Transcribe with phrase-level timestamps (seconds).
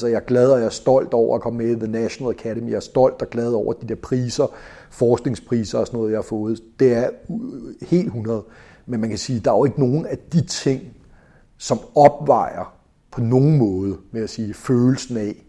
[0.00, 2.30] Så jeg er glad og jeg er stolt over at komme med i The National
[2.30, 2.70] Academy.
[2.70, 4.46] Jeg er stolt og glad over de der priser,
[4.90, 6.60] forskningspriser og sådan noget, jeg har fået.
[6.80, 7.10] Det er
[7.86, 8.42] helt 100.
[8.86, 10.82] Men man kan sige, der er jo ikke nogen af de ting,
[11.58, 12.76] som opvejer
[13.10, 15.46] på nogen måde, med at sige, følelsen af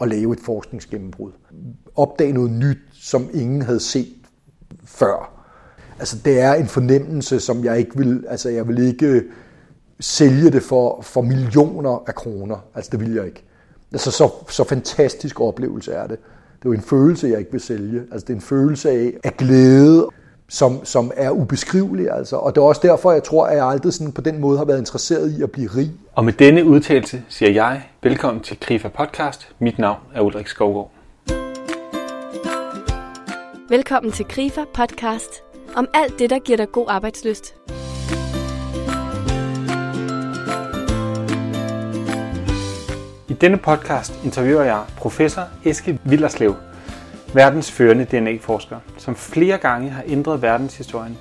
[0.00, 1.32] at lave et forskningsgennembrud.
[1.96, 4.16] Opdage noget nyt, som ingen havde set
[4.84, 5.44] før.
[5.98, 9.22] Altså, det er en fornemmelse, som jeg ikke vil, altså jeg vil ikke
[10.00, 12.56] sælge det for, for millioner af kroner.
[12.74, 13.47] Altså, det vil jeg ikke.
[13.92, 16.18] Altså, så, så fantastisk oplevelse er det.
[16.58, 18.00] Det er jo en følelse, jeg ikke vil sælge.
[18.12, 20.08] Altså, det er en følelse af, af glæde,
[20.48, 22.10] som, som er ubeskrivelig.
[22.10, 22.36] Altså.
[22.36, 24.64] Og det er også derfor, jeg tror, at jeg aldrig sådan på den måde har
[24.64, 25.92] været interesseret i at blive rig.
[26.14, 29.48] Og med denne udtalelse siger jeg velkommen til Krifa Podcast.
[29.58, 30.90] Mit navn er Ulrik Skovgaard.
[33.68, 35.42] Velkommen til Krifa Podcast
[35.76, 37.54] om alt det, der giver dig god arbejdsløst.
[43.40, 46.54] Denne podcast interviewer jeg professor Eske Villerslev,
[47.34, 51.18] verdens førende DNA-forsker, som flere gange har ændret verdenshistorien,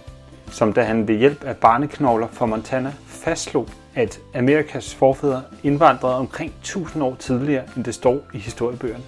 [0.51, 6.53] som da han ved hjælp af barneknogler fra Montana fastslog, at Amerikas forfædre indvandrede omkring
[6.61, 9.03] 1000 år tidligere, end det står i historiebøgerne.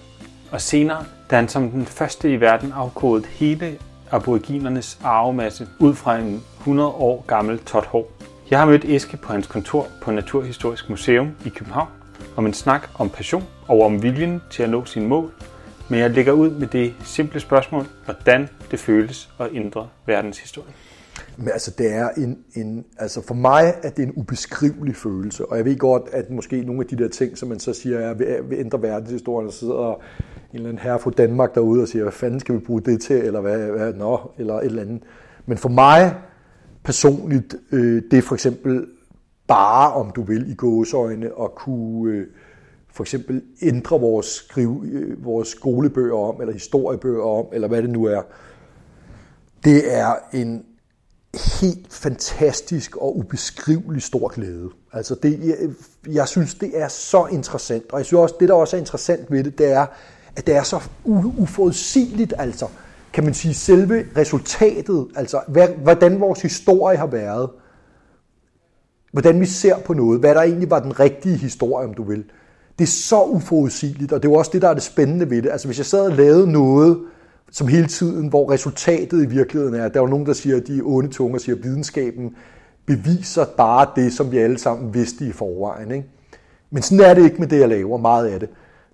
[0.50, 3.78] Og senere, da han som den første i verden afkodede hele
[4.10, 8.10] aboriginernes arvemasse ud fra en 100 år gammel tot hår.
[8.50, 11.88] Jeg har mødt Eske på hans kontor på Naturhistorisk Museum i København
[12.36, 15.32] om en snak om passion og om viljen til at nå sine mål,
[15.88, 20.74] men jeg lægger ud med det simple spørgsmål, hvordan det føles at ændre verdenshistorien.
[21.36, 25.56] Men altså, det er en, en, altså for mig er det en ubeskrivelig følelse, og
[25.56, 28.14] jeg ved godt, at måske nogle af de der ting, som man så siger, er,
[28.14, 30.00] vil, vil ændre verdenshistorien, og så sidder en
[30.52, 33.16] eller anden herre fra Danmark derude og siger, hvad fanden skal vi bruge det til,
[33.16, 35.02] eller hvad, hvad nå, eller et eller andet.
[35.46, 36.14] Men for mig
[36.84, 38.86] personligt, øh, det er for eksempel
[39.50, 42.26] bare, om du vil, i gåsøjne, at kunne øh,
[42.92, 47.90] for eksempel ændre vores, skrive, øh, vores skolebøger om, eller historiebøger om, eller hvad det
[47.90, 48.22] nu er.
[49.64, 50.64] Det er en
[51.60, 54.68] helt fantastisk og ubeskrivelig stor glæde.
[54.92, 55.56] Altså det, jeg,
[56.14, 59.30] jeg synes, det er så interessant, og jeg synes også, det der også er interessant
[59.30, 59.86] ved det, det er,
[60.36, 62.66] at det er så uforudsigeligt, altså,
[63.12, 67.50] kan man sige, selve resultatet, altså hvad, hvordan vores historie har været,
[69.12, 72.24] hvordan vi ser på noget, hvad der egentlig var den rigtige historie, om du vil.
[72.78, 75.42] Det er så uforudsigeligt, og det er jo også det, der er det spændende ved
[75.42, 75.50] det.
[75.50, 76.98] Altså hvis jeg sad og lavede noget,
[77.50, 80.66] som hele tiden, hvor resultatet i virkeligheden er, der er jo nogen, der siger, at
[80.66, 82.34] de onde tunger siger, at videnskaben
[82.86, 85.90] beviser bare det, som vi alle sammen vidste i forvejen.
[85.90, 86.06] Ikke?
[86.70, 88.48] Men sådan er det ikke med det, jeg laver, meget af det.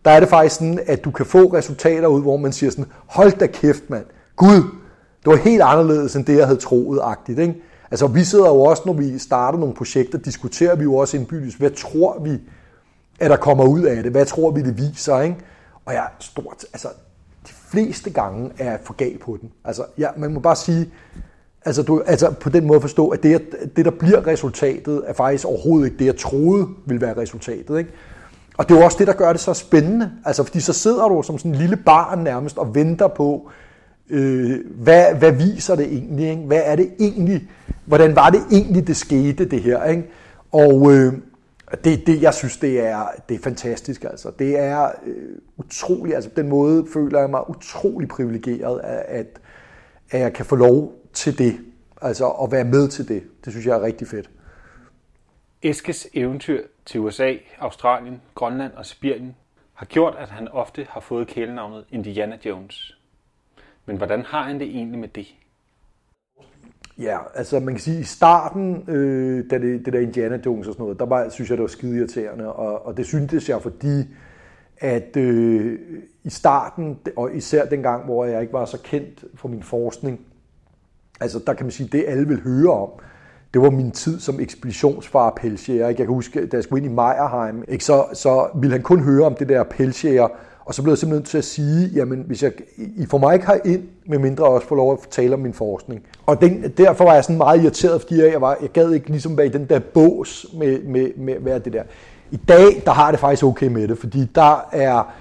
[0.05, 2.87] Der er det faktisk sådan, at du kan få resultater ud, hvor man siger sådan,
[3.07, 4.05] hold da kæft mand,
[4.37, 4.63] Gud,
[5.25, 7.39] det var helt anderledes end det, jeg havde troet, agtigt.
[7.39, 7.55] Ikke?
[7.91, 11.55] Altså vi sidder jo også, når vi starter nogle projekter, diskuterer vi jo også indbyrdes,
[11.55, 12.39] hvad tror vi,
[13.21, 14.13] at der kommer ud af det?
[14.13, 15.21] Hvad tror vi, det viser?
[15.21, 15.37] Ikke?
[15.85, 16.89] Og jeg er stort, altså
[17.49, 19.53] de fleste gange er jeg for gal på den.
[19.65, 20.91] Altså ja, man må bare sige,
[21.65, 23.43] altså, du, altså på den måde forstå, at det,
[23.77, 27.79] det, der bliver resultatet, er faktisk overhovedet ikke det, jeg troede ville være resultatet.
[27.79, 27.91] Ikke?
[28.57, 30.13] Og det er jo også det, der gør det så spændende.
[30.25, 33.51] Altså, fordi så sidder du som sådan en lille barn nærmest og venter på,
[34.11, 36.31] øh, hvad, hvad viser det egentlig?
[36.31, 36.43] Ikke?
[36.43, 37.49] Hvad er det egentlig?
[37.85, 39.85] Hvordan var det egentlig, det skete, det her?
[39.85, 40.11] Ikke?
[40.53, 41.13] Og øh,
[41.85, 44.05] det, det, jeg synes, det er, det er fantastisk.
[44.05, 44.31] Altså.
[44.39, 49.41] Det er øh, utrolig, altså den måde føler jeg mig utrolig privilegeret, at, at,
[50.11, 51.57] at jeg kan få lov til det.
[52.03, 53.23] Altså at være med til det.
[53.45, 54.31] Det synes jeg er rigtig fedt.
[55.63, 59.37] Eskes eventyr til USA, Australien, Grønland og Sibirien
[59.75, 62.96] har gjort, at han ofte har fået kælenavnet Indiana Jones.
[63.87, 65.27] Men hvordan har han det egentlig med det?
[66.99, 70.67] Ja, altså man kan sige, at i starten, øh, da det, det der Indiana Jones
[70.67, 73.49] og sådan noget, der var, synes jeg, det var skide irriterende, og, og det syntes
[73.49, 74.03] jeg, fordi
[74.79, 75.79] at øh,
[76.25, 80.21] i starten, og især dengang, hvor jeg ikke var så kendt for min forskning,
[81.21, 82.91] altså der kan man sige, det alle vil høre om,
[83.55, 85.87] det var min tid som ekspeditionsfar pelsjæger.
[85.87, 89.01] Jeg kan huske, da jeg skulle ind i Meierheim, ikke, så, så ville han kun
[89.01, 90.29] høre om det der pelsjæger,
[90.67, 93.35] og så blev jeg simpelthen nødt til at sige, jamen hvis jeg, I får mig
[93.35, 96.03] ikke ind, med mindre jeg også får lov at tale om min forskning.
[96.27, 99.37] Og den, derfor var jeg sådan meget irriteret, fordi jeg, var, jeg gad ikke ligesom
[99.37, 101.83] være i den der bås med, med, med hvad det der.
[102.31, 105.15] I dag, der har det faktisk okay med det, fordi der er,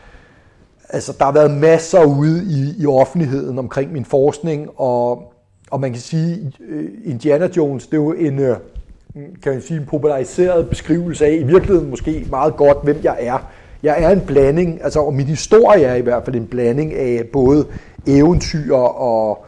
[0.89, 5.33] altså der har været masser ude i, i offentligheden omkring min forskning, og,
[5.71, 8.57] og man kan sige, øh, Indiana Jones, det er jo en, øh,
[9.43, 13.51] kan man sige, en populariseret beskrivelse af, i virkeligheden måske meget godt, hvem jeg er.
[13.83, 17.23] Jeg er en blanding, altså og min historie er i hvert fald en blanding af
[17.33, 17.65] både
[18.07, 19.45] eventyr og,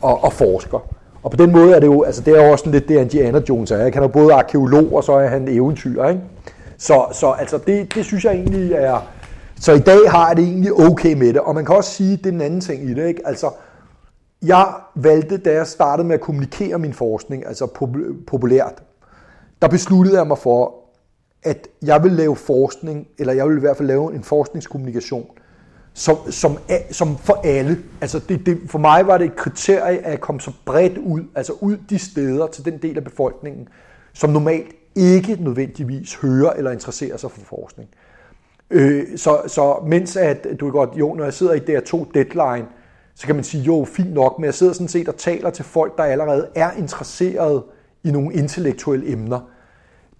[0.00, 0.78] og, og forsker.
[1.22, 3.40] Og på den måde er det jo, altså det er jo også lidt det, Indiana
[3.48, 3.90] Jones er.
[3.94, 6.20] Han er både arkeolog, og så er han eventyr, ikke?
[6.78, 9.06] Så, så altså det, det synes jeg egentlig er,
[9.60, 12.16] Så i dag har jeg det egentlig okay med det, og man kan også sige,
[12.16, 13.08] det er en anden ting i det.
[13.08, 13.20] Ikke?
[13.24, 13.50] Altså,
[14.42, 17.66] jeg valgte, da jeg startede med at kommunikere min forskning, altså
[18.26, 18.82] populært,
[19.62, 20.74] der besluttede jeg mig for,
[21.46, 25.30] at jeg vil lave forskning, eller jeg vil i hvert fald lave en forskningskommunikation,
[25.94, 26.58] som, som,
[26.90, 27.78] som for alle.
[28.00, 31.52] Altså det, det, for mig var det et kriterie at komme så bredt ud, altså
[31.60, 33.68] ud de steder til den del af befolkningen,
[34.12, 37.88] som normalt ikke nødvendigvis hører eller interesserer sig for forskning.
[38.70, 42.66] Øh, så, så mens at, du godt, jo, når jeg sidder i DR2 Deadline,
[43.14, 45.64] så kan man sige, jo, fint nok, men jeg sidder sådan set og taler til
[45.64, 47.62] folk, der allerede er interesseret
[48.04, 49.40] i nogle intellektuelle emner.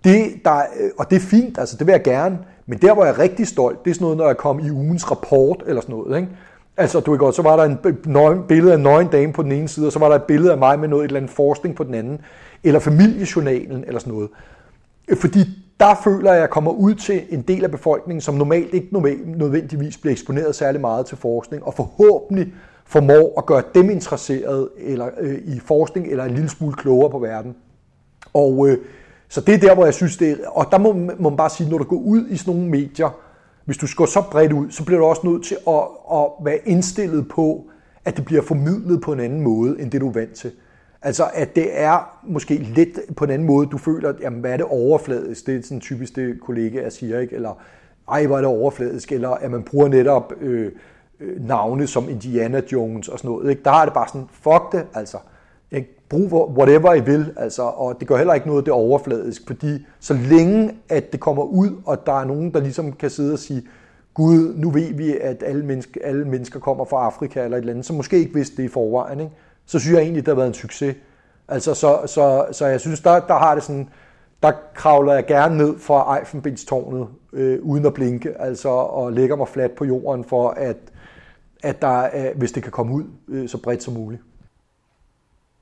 [0.07, 3.05] Det, der, øh, og det er fint, altså det vil jeg gerne, men der, hvor
[3.05, 5.81] jeg er rigtig stolt, det er sådan noget, når jeg kom i ugens rapport eller
[5.81, 6.17] sådan noget.
[6.21, 6.29] Ikke?
[6.77, 9.43] Altså, du kan godt, så var der en nøgen, billede af en nøgen dame på
[9.43, 11.21] den ene side, og så var der et billede af mig med noget, et eller
[11.21, 12.21] andet forskning på den anden,
[12.65, 14.29] eller familiejournalen eller sådan noget.
[15.15, 15.41] Fordi
[15.81, 18.89] der føler jeg, at jeg kommer ud til en del af befolkningen, som normalt ikke
[19.27, 22.53] nødvendigvis bliver eksponeret særlig meget til forskning, og forhåbentlig
[22.85, 27.19] formår at gøre dem interesseret eller, øh, i forskning, eller en lille smule klogere på
[27.19, 27.55] verden.
[28.35, 28.79] Og øh,
[29.29, 31.51] så det er der, hvor jeg synes, det er, og der må, må man bare
[31.51, 33.11] sige, når du går ud i sådan nogle medier,
[33.65, 35.83] hvis du går så bredt ud, så bliver du også nødt til at,
[36.13, 37.65] at være indstillet på,
[38.05, 40.53] at det bliver formidlet på en anden måde, end det du er vant til.
[41.03, 44.53] Altså, at det er måske lidt på en anden måde, du føler, at jamen, hvad
[44.53, 45.47] er det overfladisk?
[45.47, 47.35] Det er sådan typisk det kollegaer siger, ikke?
[47.35, 47.59] Eller,
[48.11, 49.13] ej, hvor er det overfladisk?
[49.13, 50.73] Eller at man bruger netop øh,
[51.21, 53.51] øh, navne som Indiana Jones og sådan noget.
[53.51, 53.63] Ikke?
[53.65, 55.19] Der er det bare sådan, fuck det, altså.
[56.09, 59.87] Brug whatever I vil, altså, og det gør heller ikke noget, det er overfladisk, fordi
[60.01, 63.39] så længe, at det kommer ud, og der er nogen, der ligesom kan sidde og
[63.39, 63.63] sige,
[64.15, 67.73] Gud, nu ved vi, at alle mennesker, alle mennesker kommer fra Afrika eller et eller
[67.73, 69.33] andet, som måske ikke vidste det i forvejen, ikke?
[69.67, 70.97] så synes jeg egentlig, det har været en succes.
[71.49, 73.89] Altså, så, så, så jeg synes, der, der har det sådan,
[74.43, 79.49] der kravler jeg gerne ned fra Eiffelbenstårnet, øh, uden at blinke, altså, og lægger mig
[79.49, 80.77] fladt på jorden for, at,
[81.63, 84.23] at der, øh, hvis det kan komme ud øh, så bredt som muligt.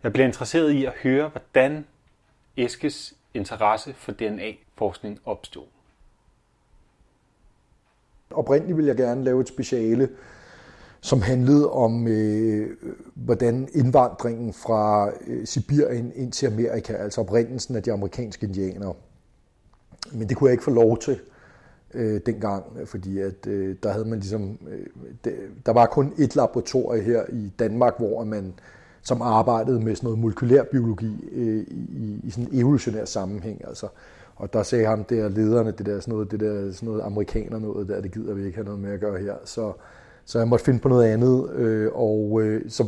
[0.05, 1.85] Jeg bliver interesseret i at høre, hvordan
[2.56, 5.65] Eskes interesse for DNA-forskning opstod.
[8.31, 10.09] Oprindeligt vil jeg gerne lave et speciale,
[11.01, 12.77] som handlede om, øh,
[13.15, 18.95] hvordan indvandringen fra øh, Sibirien ind til Amerika, altså oprindelsen af de amerikanske indianere.
[20.12, 21.21] Men det kunne jeg ikke få lov til
[21.95, 24.87] øh, dengang, fordi at øh, der havde man ligesom, øh,
[25.25, 25.35] det,
[25.67, 28.55] der var kun et laboratorie her i Danmark, hvor man
[29.05, 33.65] som arbejdede med sådan noget molekylær biologi øh, i, i sådan en evolutionær sammenhæng.
[33.69, 33.87] Altså.
[34.37, 37.59] Og der sagde ham der lederne, det der sådan noget, det der sådan noget amerikaner
[37.59, 39.35] noget der, det gider vi ikke have noget med at gøre her.
[39.45, 39.73] Så,
[40.25, 42.87] så jeg måtte finde på noget andet, øh, og øh, så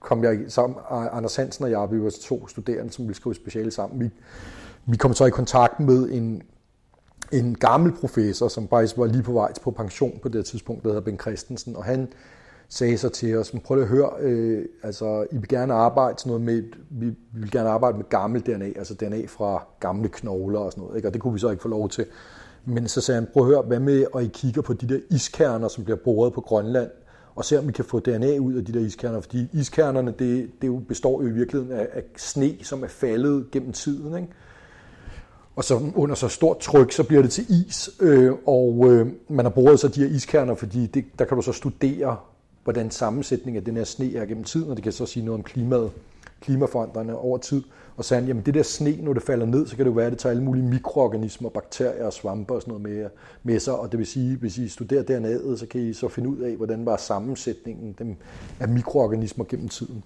[0.00, 3.70] kom jeg sammen, Anders Hansen og jeg, vi var to studerende, som ville skrive speciale
[3.70, 4.00] sammen.
[4.00, 4.10] Vi,
[4.86, 6.42] vi kom så i kontakt med en,
[7.32, 10.88] en gammel professor, som faktisk var lige på vej på pension på det tidspunkt, der
[10.88, 12.08] hedder Ben Christensen, og han
[12.74, 16.42] sagde så til os, prøv at høre, øh, altså I vil gerne arbejde sådan noget
[16.42, 20.72] med, vi, vi vil gerne arbejde med gammel DNA, altså DNA fra gamle knogler og
[20.72, 21.08] sådan noget, ikke?
[21.08, 22.06] og det kunne vi så ikke få lov til.
[22.64, 25.00] Men så sagde han, prøv at høre, hvad med, at I kigger på de der
[25.10, 26.90] iskerner, som bliver boret på Grønland,
[27.34, 30.50] og se om vi kan få DNA ud af de der iskerner, fordi iskernerne, det,
[30.62, 34.28] det jo består jo i virkeligheden af, af sne, som er faldet gennem tiden, ikke?
[35.56, 39.44] og så under så stort tryk, så bliver det til is, øh, og øh, man
[39.44, 42.16] har boret så de her iskerner, fordi det, der kan du så studere,
[42.64, 45.38] hvordan sammensætningen af den her sne er gennem tiden, og det kan så sige noget
[45.38, 45.90] om klimaet,
[46.40, 47.62] klimaforandringerne over tid.
[47.96, 49.94] Og sagde han, jamen det der sne, når det falder ned, så kan det jo
[49.94, 53.10] være, at det tager alle mulige mikroorganismer, bakterier og svampe og sådan noget med,
[53.42, 53.78] med sig.
[53.78, 56.56] Og det vil sige, hvis I studerer dernede, så kan I så finde ud af,
[56.56, 58.16] hvordan var sammensætningen dem,
[58.60, 60.04] af mikroorganismer gennem tiden.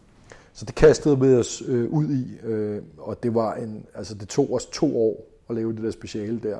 [0.52, 4.28] Så det kastede vi os øh, ud i, øh, og det var en, altså det
[4.28, 6.58] tog os to år at lave det der speciale der.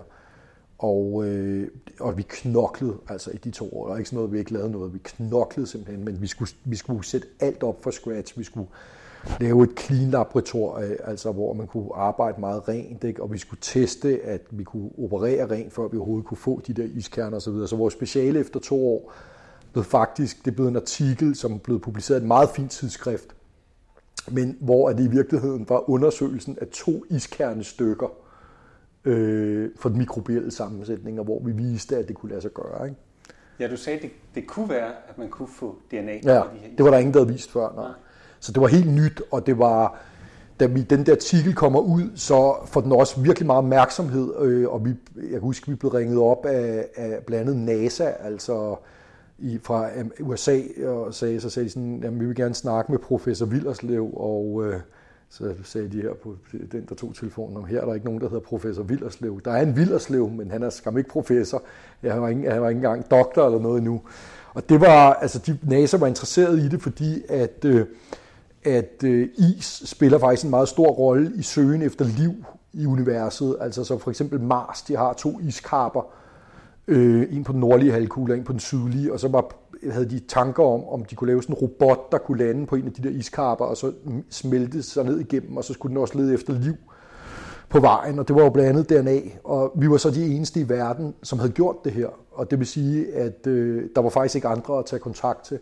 [0.79, 1.69] Og, øh,
[2.01, 3.87] og vi knoklede altså i de to år.
[3.87, 4.95] Der er ikke sådan noget, vi ikke lavede noget.
[4.95, 8.39] Vi knoklede simpelthen, men vi skulle, vi skulle sætte alt op fra scratch.
[8.39, 8.69] Vi skulle
[9.41, 13.23] lave et clean laboratorie, altså hvor man kunne arbejde meget rent, ikke?
[13.23, 16.73] og vi skulle teste, at vi kunne operere rent, før vi overhovedet kunne få de
[16.73, 17.53] der iskerner osv.
[17.53, 19.13] Så, så vores speciale efter to år
[19.73, 23.29] blev faktisk, det blev en artikel, som blev publiceret i et meget fint tidsskrift,
[24.31, 28.09] men hvor det i virkeligheden var undersøgelsen af to iskernestykker,
[29.09, 32.89] øh, for den mikrobielle sammensætning, og hvor vi viste, at det kunne lade sig gøre.
[32.89, 33.01] Ikke?
[33.61, 35.99] Ja, du sagde, det, det kunne være, at man kunne få DNA.
[36.01, 36.41] Ja, de her
[36.77, 37.73] det var der ingen, der havde vist før.
[37.77, 37.91] Nej.
[38.41, 39.99] Så det var helt nyt, og det var,
[40.61, 44.69] da vi, den der artikel kommer ud, så får den også virkelig meget opmærksomhed, øh,
[44.69, 48.77] og vi, jeg kan huske, vi blev ringet op af, af blandt andet NASA, altså
[49.39, 49.89] i, fra
[50.21, 54.11] USA, og sagde, så sagde de sådan, jamen, vi vil gerne snakke med professor Villerslev,
[54.17, 54.81] og øh,
[55.31, 56.37] så sagde de her på
[56.73, 59.41] den, der tog telefonen, her er der ikke nogen, der hedder professor Villerslev.
[59.45, 61.63] Der er en Villerslev, men han er skam ikke professor.
[62.03, 64.01] Jeg var ikke, han var ikke engang doktor eller noget endnu.
[64.55, 67.87] Og det var, altså de, NASA var interesseret i det, fordi at, øh,
[68.65, 73.57] at øh, is spiller faktisk en meget stor rolle i søgen efter liv i universet.
[73.61, 76.03] Altså så for eksempel Mars, de har to iskarper,
[76.89, 79.55] øh, en på den nordlige halvkugle og en på den sydlige, og så var,
[79.91, 82.77] havde de tanker om, om de kunne lave sådan en robot, der kunne lande på
[82.77, 83.93] en af de der iskarper, og så
[84.31, 86.75] smelte sig ned igennem, og så skulle den også lede efter liv
[87.69, 90.61] på vejen, og det var jo blandt andet DNA, og vi var så de eneste
[90.61, 94.09] i verden, som havde gjort det her, og det vil sige, at øh, der var
[94.09, 95.59] faktisk ikke andre at tage kontakt til.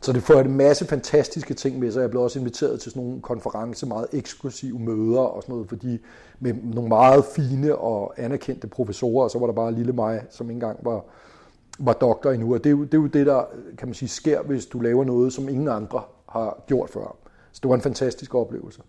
[0.00, 2.00] Så det får en masse fantastiske ting med sig.
[2.00, 5.98] Jeg blev også inviteret til sådan nogle konferencer, meget eksklusive møder og sådan noget, fordi
[6.40, 10.46] med nogle meget fine og anerkendte professorer, og så var der bare lille mig, som
[10.46, 11.04] ikke engang var,
[11.78, 12.54] var doktor endnu.
[12.54, 13.44] Og det er, jo, det er jo det, der
[13.78, 17.16] kan man sige, sker, hvis du laver noget, som ingen andre har gjort før.
[17.52, 18.82] Så det var en fantastisk oplevelse.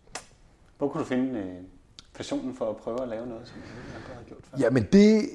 [0.78, 1.46] Hvor kunne du finde øh,
[2.16, 4.58] passionen for at prøve at lave noget, som ingen andre har gjort før?
[4.60, 5.30] Jamen det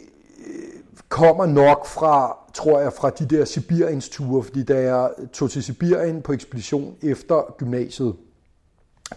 [1.09, 5.63] kommer nok fra, tror jeg, fra de der Sibiriens ture, fordi da jeg tog til
[5.63, 8.15] Sibirien på ekspedition efter gymnasiet,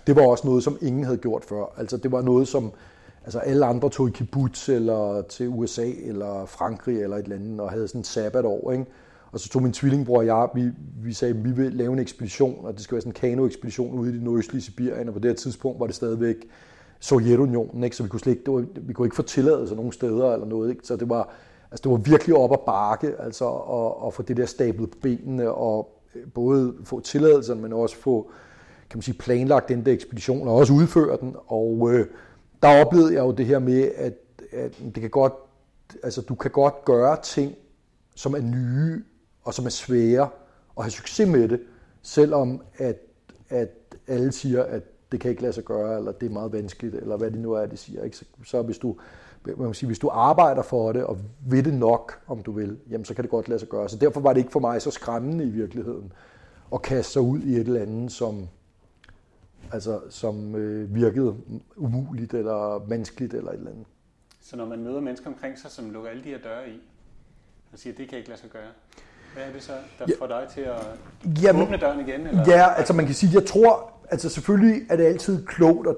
[0.07, 1.65] det var også noget, som ingen havde gjort før.
[1.77, 2.71] Altså det var noget, som
[3.25, 7.59] altså alle andre tog i kibbutz eller til USA eller Frankrig eller et eller andet
[7.59, 8.85] og havde sådan et sabbatår, ikke?
[9.31, 10.71] Og så tog min tvillingbror og jeg, vi,
[11.03, 13.99] vi sagde, at vi vil lave en ekspedition, og det skal være sådan en kanoekspedition
[13.99, 16.35] ude i det nordøstlige Sibirien, og på det her tidspunkt var det stadigvæk
[16.99, 17.95] Sovjetunionen, ikke?
[17.95, 20.47] så vi kunne, slet ikke, det var, vi kunne ikke få tilladelse nogen steder eller
[20.47, 20.69] noget.
[20.69, 20.87] Ikke?
[20.87, 21.29] Så det var,
[21.71, 24.97] altså, det var virkelig op ad bakke altså, at, at få det der stablet på
[25.01, 28.31] benene, og øh, både få tilladelsen, men også få
[28.89, 31.35] kan man sige, planlagt den der ekspedition, og også udføre den.
[31.47, 32.07] Og øh,
[32.61, 34.13] der oplevede jeg jo det her med, at,
[34.51, 35.33] at det kan godt,
[36.03, 37.55] altså, du kan godt gøre ting,
[38.15, 39.03] som er nye
[39.43, 40.29] og som er svære,
[40.75, 41.59] og have succes med det,
[42.01, 42.97] selvom at,
[43.49, 43.69] at
[44.07, 47.17] alle siger, at det kan ikke lade sig gøre, eller det er meget vanskeligt, eller
[47.17, 48.03] hvad det nu er, de siger.
[48.03, 48.17] Ikke?
[48.17, 48.95] Så, så hvis du
[49.45, 52.77] man kan sige, hvis du arbejder for det, og ved det nok, om du vil,
[52.89, 53.89] jamen så kan det godt lade sig gøre.
[53.89, 56.13] Så derfor var det ikke for mig så skræmmende i virkeligheden,
[56.73, 58.47] at kaste sig ud i et eller andet, som,
[59.73, 61.35] altså, som øh, virkede
[61.75, 63.85] umuligt, eller vanskeligt, eller et eller andet.
[64.41, 66.81] Så når man møder mennesker omkring sig, som lukker alle de her døre i,
[67.73, 68.69] og siger, det kan ikke lade sig gøre,
[69.33, 70.81] hvad er det så, der ja, får dig til at
[71.43, 72.27] jamen, åbne døren igen?
[72.27, 72.43] Eller?
[72.47, 75.95] Ja, altså man kan sige, jeg tror, altså selvfølgelig er det altid klogt at,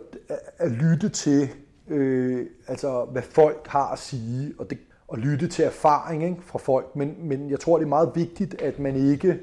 [0.58, 1.50] at lytte til,
[1.88, 6.60] øh, altså hvad folk har at sige, og, det, og lytte til erfaring ikke, fra
[6.60, 9.40] folk, men, men jeg tror, det er meget vigtigt, at man ikke,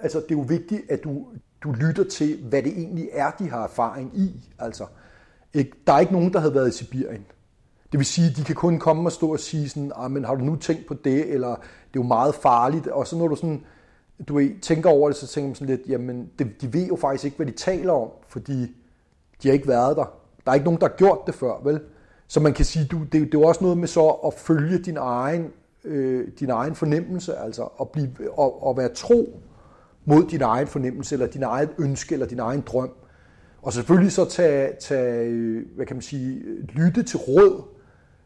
[0.00, 1.26] altså det er jo vigtigt, at du,
[1.62, 4.86] du lytter til, hvad det egentlig er, de har erfaring i, altså.
[5.54, 5.70] Ikke?
[5.86, 7.26] Der er ikke nogen, der havde været i Sibirien.
[7.92, 10.24] Det vil sige, at de kan kun komme og stå og sige sådan, ah, men
[10.24, 13.28] har du nu tænkt på det, eller det er jo meget farligt, og så når
[13.28, 13.64] du sådan,
[14.28, 16.96] du ved, tænker over det, så tænker man sådan lidt, jamen, de, de ved jo
[16.96, 18.62] faktisk ikke, hvad de taler om, fordi
[19.42, 20.04] de har ikke været der.
[20.44, 21.80] Der er ikke nogen, der har gjort det før, vel?
[22.28, 24.78] Så man kan sige, du, det, det er jo også noget med så at følge
[24.78, 25.52] din egen,
[25.84, 29.40] øh, din egen fornemmelse, altså at, blive, at, at være tro
[30.04, 32.90] mod din egen fornemmelse, eller din egen ønske, eller din egen drøm.
[33.62, 37.62] Og selvfølgelig så tage, tage øh, hvad kan man sige, lytte til råd,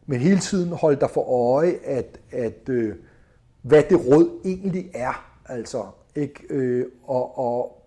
[0.07, 2.95] men hele tiden holde dig for øje, at, at øh,
[3.63, 6.47] hvad det råd egentlig er, altså, ikke?
[6.51, 7.83] Øh, og, og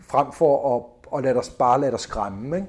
[0.00, 2.68] frem for at, at lade dig, bare lade dig skræmme, ikke?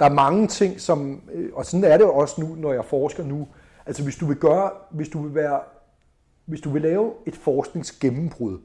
[0.00, 2.84] Der er mange ting, som, øh, og sådan er det jo også nu, når jeg
[2.84, 3.48] forsker nu,
[3.86, 5.60] altså hvis du vil gøre, hvis du vil være,
[6.44, 8.58] hvis du vil lave et forskningsgennembrud,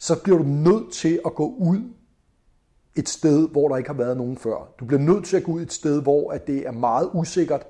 [0.00, 1.80] så bliver du nødt til at gå ud
[2.96, 4.72] et sted, hvor der ikke har været nogen før.
[4.80, 7.66] Du bliver nødt til at gå ud et sted, hvor at det er meget usikkert,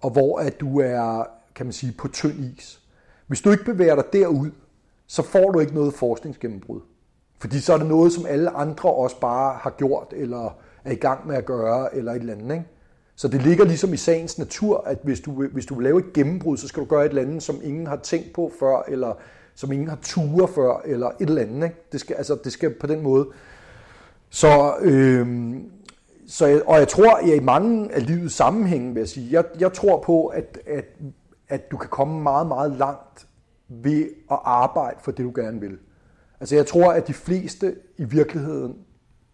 [0.00, 2.80] og hvor at du er, kan man sige, på tynd is.
[3.26, 4.50] Hvis du ikke bevæger dig derud,
[5.06, 6.80] så får du ikke noget forskningsgennembrud.
[7.38, 10.94] Fordi så er det noget, som alle andre også bare har gjort, eller er i
[10.94, 12.54] gang med at gøre, eller et eller andet.
[12.54, 12.66] Ikke?
[13.16, 16.12] Så det ligger ligesom i sagens natur, at hvis du, hvis du vil lave et
[16.12, 19.14] gennembrud, så skal du gøre et eller andet, som ingen har tænkt på før, eller
[19.54, 21.64] som ingen har ture før, eller et eller andet.
[21.64, 21.76] Ikke?
[21.92, 23.28] Det, skal, altså, det skal på den måde.
[24.30, 25.54] Så, øh,
[26.26, 29.44] så jeg, og jeg tror, at i mange af livets sammenhænge, vil jeg sige, jeg,
[29.60, 30.84] jeg tror på, at, at,
[31.48, 33.26] at du kan komme meget, meget langt
[33.68, 35.78] ved at arbejde for det, du gerne vil.
[36.40, 38.76] Altså jeg tror, at de fleste i virkeligheden,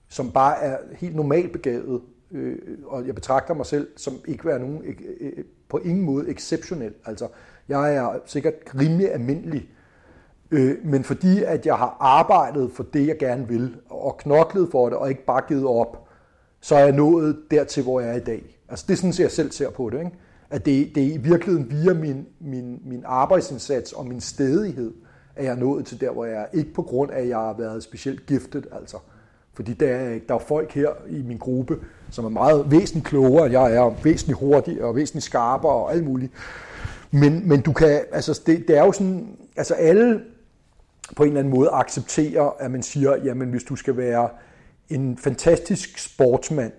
[0.08, 4.58] som bare er helt normalt begavet, øh, og jeg betragter mig selv som ikke være
[4.58, 6.94] nogen, øh, øh, på ingen måde exceptionel.
[7.04, 7.28] Altså
[7.68, 9.68] jeg er sikkert rimelig almindelig,
[10.50, 14.88] øh, men fordi at jeg har arbejdet for det, jeg gerne vil, og knoklet for
[14.88, 16.08] det, og ikke bare givet op,
[16.60, 18.58] så er jeg nået dertil, hvor jeg er i dag.
[18.68, 19.98] Altså det er sådan, jeg selv ser på det.
[19.98, 20.10] Ikke?
[20.50, 24.92] At det, det er i virkeligheden via min, min, min arbejdsindsats og min stedighed,
[25.36, 26.58] at jeg er nået til der, hvor jeg er.
[26.58, 28.96] Ikke på grund af, at jeg har været specielt giftet, altså.
[29.54, 31.78] Fordi der er, der er folk her i min gruppe,
[32.10, 36.04] som er meget væsentligt klogere, end jeg er, væsentligt hurtigere og væsentligt skarpere og alt
[36.04, 36.32] muligt.
[37.10, 40.20] Men, men du kan, altså det, det er jo sådan, altså alle
[41.16, 44.28] på en eller anden måde accepterer, at man siger, jamen hvis du skal være
[44.88, 46.72] en fantastisk sportsmand,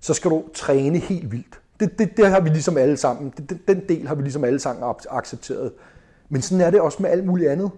[0.00, 1.60] så skal du træne helt vildt.
[1.80, 4.60] Det, det, det har vi ligesom alle sammen, det, den del har vi ligesom alle
[4.60, 5.72] sammen accepteret.
[6.28, 7.70] Men sådan er det også med alt muligt andet.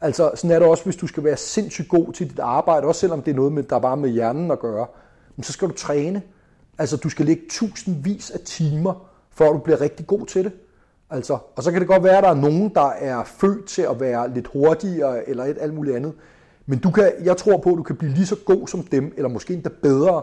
[0.00, 3.00] Altså sådan er det også, hvis du skal være sindssygt god til dit arbejde, også
[3.00, 4.86] selvom det er noget, med, der bare med hjernen at gøre,
[5.36, 6.22] men så skal du træne.
[6.78, 10.52] Altså du skal lægge tusindvis af timer, før du bliver rigtig god til det.
[11.10, 13.82] Altså, og så kan det godt være, at der er nogen, der er født til
[13.82, 16.12] at være lidt hurtigere eller et alt muligt andet.
[16.66, 19.12] Men du kan, jeg tror på, at du kan blive lige så god som dem,
[19.16, 20.22] eller måske endda bedre,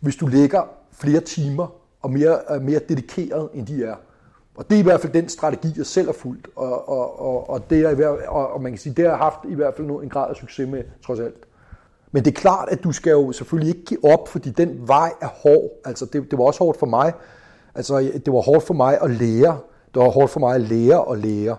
[0.00, 1.66] hvis du lægger flere timer
[2.02, 3.94] og mere, er mere dedikeret, end de er.
[4.54, 7.50] Og det er i hvert fald den strategi, jeg selv har fulgt, og, og, og,
[7.50, 9.54] og, det er, i hvert, og, og man kan sige, det har jeg haft i
[9.54, 11.46] hvert fald en grad af succes med, trods alt.
[12.12, 15.12] Men det er klart, at du skal jo selvfølgelig ikke give op, fordi den vej
[15.20, 15.70] er hård.
[15.84, 17.12] Altså, det, det var også hårdt for mig.
[17.74, 19.58] Altså, det var hårdt for mig at lære.
[19.96, 21.56] Det var hårdt for mig at lære og lære.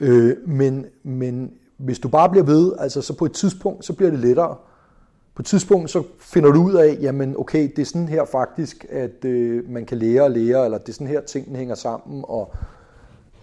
[0.00, 4.10] Øh, men, men hvis du bare bliver ved, altså, så på et tidspunkt, så bliver
[4.10, 4.56] det lettere.
[5.34, 8.86] På et tidspunkt, så finder du ud af, jamen okay, det er sådan her faktisk,
[8.90, 12.24] at øh, man kan lære og lære, eller det er sådan her, tingene hænger sammen,
[12.28, 12.54] og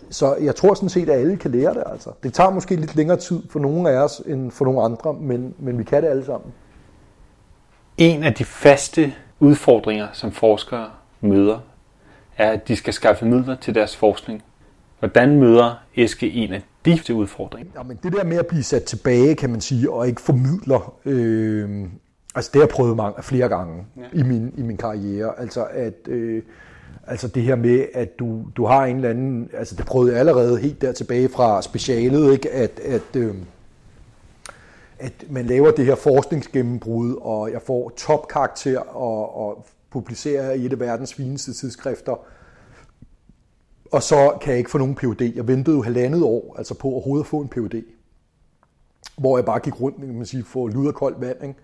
[0.09, 1.83] så jeg tror sådan set, at alle kan lære det.
[1.85, 2.09] Altså.
[2.23, 5.55] Det tager måske lidt længere tid for nogle af os, end for nogle andre, men,
[5.59, 6.53] men vi kan det alle sammen.
[7.97, 10.89] En af de faste udfordringer, som forskere
[11.21, 11.59] møder,
[12.37, 14.43] er, at de skal skaffe midler til deres forskning.
[14.99, 17.71] Hvordan møder Eske en af de udfordringer?
[17.75, 20.95] Ja, men det der med at blive sat tilbage, kan man sige, og ikke formidler,
[21.05, 21.85] øh,
[22.35, 24.19] altså det har jeg prøvet mange, flere gange ja.
[24.19, 25.39] i, min, i min karriere.
[25.39, 26.07] Altså at...
[26.07, 26.43] Øh,
[27.07, 30.19] Altså det her med, at du, du har en eller anden, altså det prøvede jeg
[30.19, 32.51] allerede helt der tilbage fra specialet, ikke?
[32.51, 33.35] At, at, øh,
[34.99, 40.73] at man laver det her forskningsgennembrud, og jeg får topkarakter og, og publicerer i et
[40.73, 42.15] af verdens fineste tidsskrifter,
[43.91, 45.35] og så kan jeg ikke få nogen PhD.
[45.35, 47.83] Jeg ventede jo halvandet år altså på overhovedet at få en PhD,
[49.17, 51.43] hvor jeg bare gik rundt, kan man sige, for lud og koldt vand.
[51.43, 51.55] Ikke?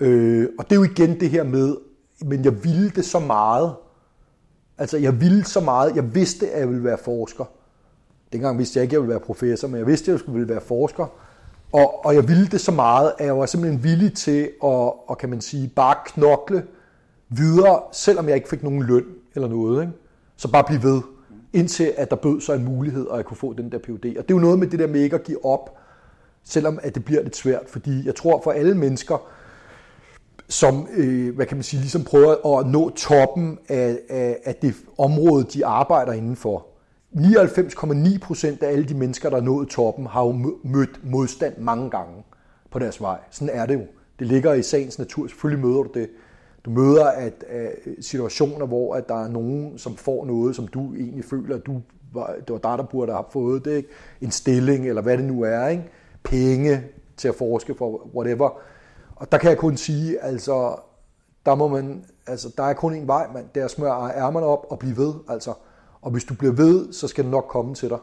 [0.00, 1.76] Øh, og det er jo igen det her med,
[2.24, 3.74] men jeg ville det så meget,
[4.78, 5.96] Altså, jeg ville så meget.
[5.96, 7.44] Jeg vidste, at jeg ville være forsker.
[8.32, 10.48] Dengang vidste jeg ikke, at jeg ville være professor, men jeg vidste, at jeg ville
[10.48, 11.06] være forsker.
[11.72, 15.18] Og, og jeg ville det så meget, at jeg var simpelthen villig til at, og
[15.18, 16.64] kan man sige, bare knokle
[17.36, 19.82] videre, selvom jeg ikke fik nogen løn eller noget.
[19.82, 19.92] Ikke?
[20.36, 21.02] Så bare blive ved,
[21.52, 23.92] indtil at der bød sig en mulighed, og jeg kunne få den der PhD.
[23.92, 25.78] Og det er jo noget med det der med ikke at give op,
[26.44, 29.28] selvom at det bliver lidt svært, fordi jeg tror for alle mennesker,
[30.48, 34.74] som, øh, hvad kan man sige, ligesom prøver at nå toppen af, af, af det
[34.98, 36.66] område, de arbejder indenfor.
[37.14, 40.32] 99,9 procent af alle de mennesker, der er nået toppen, har jo
[40.64, 42.24] mødt modstand mange gange
[42.70, 43.18] på deres vej.
[43.30, 43.86] Sådan er det jo.
[44.18, 45.26] Det ligger i sagens natur.
[45.26, 46.08] Selvfølgelig møder du det.
[46.64, 50.94] Du møder at, at situationer, hvor at der er nogen, som får noget, som du
[50.94, 51.80] egentlig føler, at du
[52.12, 53.76] var, det var dig, der burde have fået det.
[53.76, 53.88] Ikke?
[54.20, 55.68] En stilling, eller hvad det nu er.
[55.68, 55.84] Ikke?
[56.22, 56.82] Penge
[57.16, 58.60] til at forske for whatever
[59.22, 60.76] og der kan jeg kun sige, altså,
[61.46, 63.48] der må man, altså, der er kun en vej, man.
[63.54, 65.54] Det er at smøre ærmerne op og blive ved, altså.
[66.00, 67.98] Og hvis du bliver ved, så skal det nok komme til dig.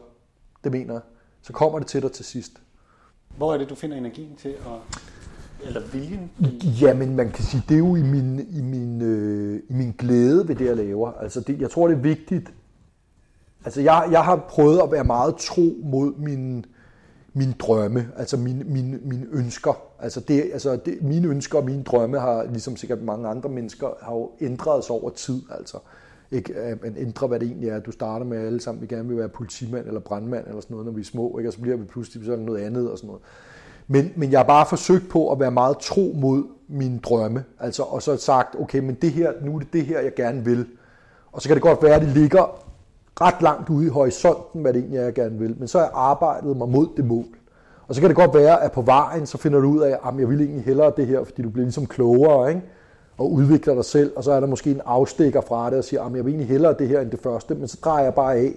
[0.64, 1.02] Det mener jeg.
[1.42, 2.52] Så kommer det til dig til sidst.
[3.36, 5.00] Hvor er det, du finder energien til at
[5.66, 6.30] eller viljen?
[6.80, 10.48] Jamen, man kan sige, det er jo i min, i min, øh, i min glæde
[10.48, 11.12] ved det, jeg laver.
[11.12, 12.52] Altså, det, jeg tror, det er vigtigt.
[13.64, 16.64] Altså, jeg, jeg har prøvet at være meget tro mod min,
[17.32, 19.82] min drømme, altså mine, mine, mine ønsker.
[19.98, 23.88] Altså, det, altså det, mine ønsker og mine drømme har, ligesom sikkert mange andre mennesker,
[24.02, 25.42] har jo ændret sig over tid.
[25.58, 25.78] Altså,
[26.30, 27.80] ikke, at man ændrer, hvad det egentlig er.
[27.80, 30.86] Du starter med, alle sammen vi gerne vil være politimand eller brandmand eller sådan noget,
[30.86, 31.48] når vi er små, ikke?
[31.48, 33.22] og så bliver vi pludselig sådan noget andet og sådan noget.
[33.92, 37.82] Men, men jeg har bare forsøgt på at være meget tro mod mine drømme, altså,
[37.82, 40.66] og så sagt, okay, men det her, nu er det det her, jeg gerne vil.
[41.32, 42.60] Og så kan det godt være, at det ligger
[43.20, 45.56] ret langt ude i horisonten, hvad det egentlig er, jeg gerne vil.
[45.58, 47.24] Men så har jeg arbejdet mig mod det mål.
[47.88, 50.18] Og så kan det godt være, at på vejen, så finder du ud af, at
[50.18, 52.62] jeg vil egentlig hellere det her, fordi du bliver ligesom klogere, ikke?
[53.18, 56.02] og udvikler dig selv, og så er der måske en afstikker fra det, og siger,
[56.02, 58.36] at jeg vil egentlig hellere det her end det første, men så drejer jeg bare
[58.36, 58.52] af,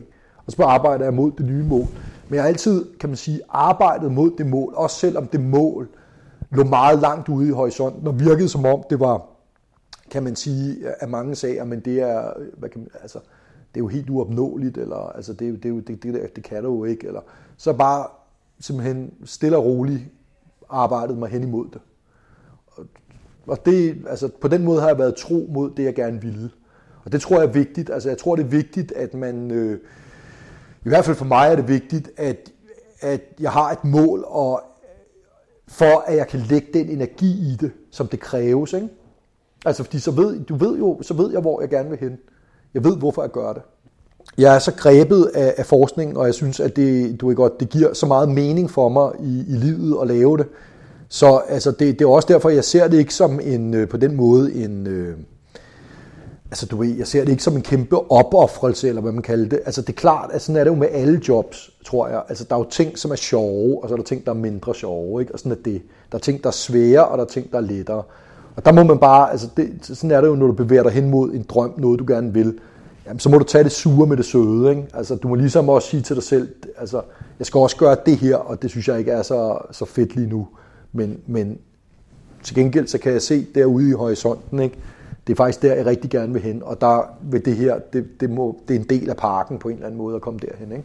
[0.45, 1.87] og så arbejder jeg mod det nye mål.
[2.33, 5.89] Men jeg har altid, kan man sige, arbejdet mod det mål, også selvom det mål
[6.51, 9.25] lå meget langt ude i horisonten, og virkede som om det var,
[10.11, 13.19] kan man sige, af mange sager, men det er, hvad kan man, altså,
[13.73, 16.83] det er jo helt uopnåeligt, eller altså, det, det, det, det, det kan du jo
[16.83, 17.21] ikke, eller
[17.57, 18.07] så bare
[18.59, 20.01] simpelthen stille og roligt
[20.69, 21.81] arbejdet mig hen imod det.
[23.47, 26.49] Og det, altså, på den måde har jeg været tro mod det, jeg gerne ville.
[27.05, 27.89] Og det tror jeg er vigtigt.
[27.89, 29.51] Altså, jeg tror, det er vigtigt, at man...
[29.51, 29.79] Øh,
[30.85, 32.51] i hvert fald for mig er det vigtigt, at,
[32.99, 34.61] at jeg har et mål, og
[35.67, 38.73] for at jeg kan lægge den energi i det, som det kræves.
[38.73, 38.89] Ikke?
[39.65, 42.17] Altså fordi så ved, du ved jo, så ved jeg, hvor jeg gerne vil hen.
[42.73, 43.61] Jeg ved, hvorfor jeg gør det.
[44.37, 47.59] Jeg er så grebet af, af forskningen, og jeg synes, at det, du er godt,
[47.59, 50.47] det giver så meget mening for mig i, i livet at lave det.
[51.09, 53.97] Så altså, det, det er også derfor, jeg ser det ikke som en, øh, på
[53.97, 54.87] den måde en...
[54.87, 55.17] Øh,
[56.53, 59.49] Altså du ved, jeg ser det ikke som en kæmpe opoffrelse, eller hvad man kalder
[59.49, 59.59] det.
[59.65, 62.23] Altså det er klart, at sådan er det jo med alle jobs, tror jeg.
[62.29, 64.35] Altså der er jo ting, som er sjove, og så er der ting, der er
[64.35, 65.33] mindre sjove, ikke?
[65.33, 65.81] Og sådan er det.
[66.11, 68.03] Der er ting, der er svære, og der er ting, der er lettere.
[68.55, 70.91] Og der må man bare, altså det, sådan er det jo, når du bevæger dig
[70.91, 72.59] hen mod en drøm, noget du gerne vil.
[73.05, 74.87] Jamen, så må du tage det sure med det søde, ikke?
[74.93, 77.01] Altså du må ligesom også sige til dig selv, altså
[77.39, 80.15] jeg skal også gøre det her, og det synes jeg ikke er så, så fedt
[80.15, 80.47] lige nu.
[80.91, 81.57] Men, men
[82.43, 84.77] til gengæld, så kan jeg se derude i horisonten, ikke?
[85.27, 88.05] Det er faktisk der, jeg rigtig gerne vil hen, og der vil det her, det,
[88.19, 90.39] det, må, det er en del af parken på en eller anden måde at komme
[90.39, 90.71] derhen.
[90.71, 90.83] Ikke?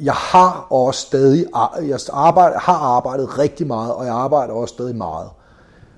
[0.00, 1.46] Jeg har også stadig,
[1.88, 5.28] jeg arbejde, har arbejdet rigtig meget, og jeg arbejder også stadig meget.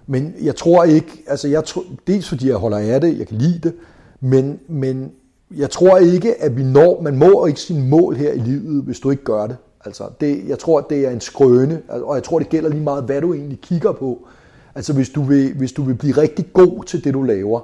[0.06, 3.36] Men jeg tror ikke, altså jeg tror, dels fordi jeg holder af det, jeg kan
[3.36, 3.74] lide det,
[4.20, 5.12] men, men
[5.56, 9.00] jeg tror ikke, at vi når, man må ikke sin mål her i livet, hvis
[9.00, 9.56] du ikke gør det.
[9.84, 13.04] Altså, det, jeg tror, det er en skrøne, og jeg tror, det gælder lige meget,
[13.04, 14.26] hvad du egentlig kigger på.
[14.74, 17.60] Altså hvis du vil, hvis du vil blive rigtig god til det, du laver,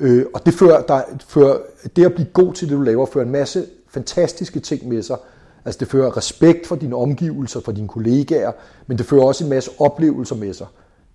[0.00, 1.58] øh, og det, fører, der, fører,
[1.96, 5.16] det at blive god til det, du laver, fører en masse fantastiske ting med sig.
[5.64, 8.52] Altså det fører respekt for dine omgivelser, for dine kollegaer,
[8.86, 10.66] men det fører også en masse oplevelser med sig.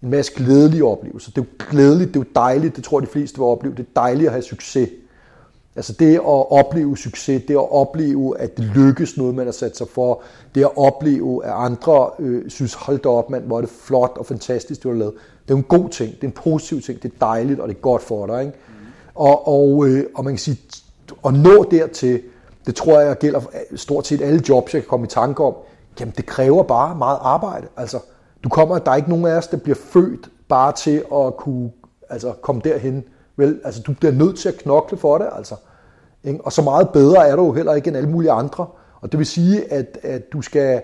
[0.03, 1.31] En masse glædelige oplevelser.
[1.31, 3.75] Det er jo glædeligt, det er jo dejligt, det tror jeg de fleste vil opleve.
[3.75, 4.89] Det er dejligt at have succes.
[5.79, 9.77] Altså det at opleve succes, det at opleve, at det lykkes noget, man har sat
[9.77, 10.21] sig for,
[10.55, 14.11] det at opleve, at andre øh, synes, hold da op, mand, hvor er det flot
[14.15, 15.13] og fantastisk, du har lavet.
[15.47, 17.75] Det er en god ting, det er en positiv ting, det er dejligt, og det
[17.75, 18.41] er godt for dig.
[18.41, 18.53] Ikke?
[18.67, 18.73] Mm.
[19.15, 20.57] Og, og, øh, og man kan sige,
[21.25, 22.21] at nå dertil,
[22.65, 23.41] det tror jeg gælder
[23.75, 25.53] stort set alle jobs, jeg kan komme i tanke om,
[25.99, 27.67] jamen det kræver bare meget arbejde.
[27.77, 27.99] Altså,
[28.43, 31.71] du kommer, der er ikke nogen af os, der bliver født bare til at kunne
[32.09, 33.03] altså, komme derhen.
[33.37, 35.55] Vel, altså, du bliver nødt til at knokle for det, altså.
[36.23, 36.39] Ikke?
[36.45, 38.67] Og så meget bedre er du jo heller ikke end alle mulige andre.
[39.01, 40.81] Og det vil sige, at, at du skal,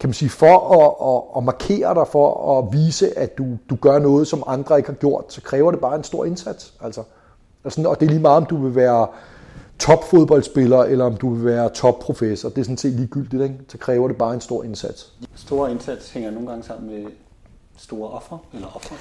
[0.00, 3.76] kan man sige, for at, at, at markere dig, for at vise, at du, du
[3.76, 6.74] gør noget, som andre ikke har gjort, så kræver det bare en stor indsats.
[6.80, 7.02] Altså.
[7.64, 9.06] Og, sådan, og det er lige meget, om du vil være
[9.78, 12.48] topfodboldspiller, eller om du vil være topprofessor.
[12.48, 13.54] Det er sådan set ligegyldigt, ikke?
[13.68, 15.12] så kræver det bare en stor indsats.
[15.34, 17.10] Stor indsats hænger nogle gange sammen med
[17.76, 18.94] store offer eller offer?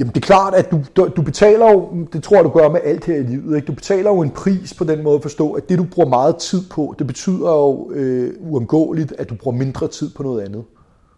[0.00, 2.68] Jamen det er klart, at du, du, du betaler jo, det tror jeg du gør
[2.68, 3.66] med alt her i livet, ikke?
[3.66, 6.36] du betaler jo en pris på den måde at forstå, at det du bruger meget
[6.36, 10.64] tid på, det betyder jo øh, uundgåeligt, at du bruger mindre tid på noget andet.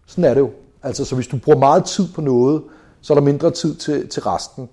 [0.05, 0.49] Sådan er det jo.
[0.83, 2.61] Altså så hvis du bruger meget tid på noget,
[3.01, 4.69] så er der mindre tid til, til resten.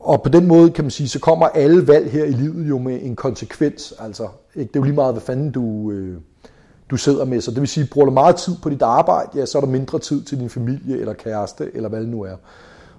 [0.00, 2.78] Og på den måde kan man sige, så kommer alle valg her i livet jo
[2.78, 3.94] med en konsekvens.
[3.98, 4.68] Altså, ikke?
[4.68, 6.16] Det er jo lige meget, hvad fanden du, øh,
[6.90, 7.40] du sidder med.
[7.40, 9.68] Så det vil sige, bruger du meget tid på dit arbejde, ja, så er der
[9.68, 12.36] mindre tid til din familie eller kæreste, eller hvad det nu er.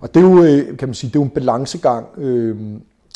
[0.02, 2.58] Og det er jo, øh, kan man sige, det er jo en balancegang øh,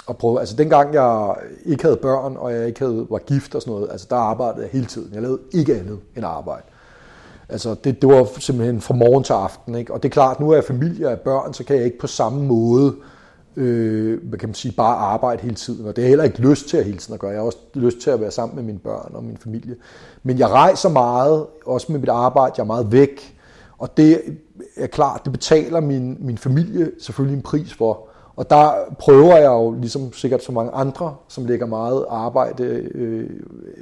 [0.10, 0.39] at prøve.
[0.39, 3.91] Altså dengang jeg ikke havde børn, og jeg ikke havde, var gift og sådan noget,
[3.91, 5.10] altså der arbejdede jeg hele tiden.
[5.13, 6.63] Jeg lavede ikke andet end arbejde.
[7.50, 9.76] Altså det, det var simpelthen fra morgen til aften.
[9.76, 9.94] Ikke?
[9.94, 12.08] Og det er klart, nu er jeg familie og børn, så kan jeg ikke på
[12.08, 12.96] samme måde
[13.56, 15.88] øh, hvad kan man sige, bare arbejde hele tiden.
[15.88, 17.32] Og det er heller ikke lyst til at hele tiden at gøre.
[17.32, 19.76] Jeg har også lyst til at være sammen med mine børn og min familie.
[20.24, 22.54] Men jeg rejser meget, også med mit arbejde.
[22.58, 23.38] Jeg er meget væk.
[23.82, 24.22] Og det
[24.78, 28.08] er klart, det betaler min, min familie selvfølgelig en pris for.
[28.36, 32.63] Og der prøver jeg jo, ligesom sikkert så mange andre, som lægger meget arbejde,
[32.94, 33.30] øh,